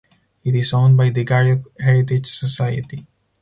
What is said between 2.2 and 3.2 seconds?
Society.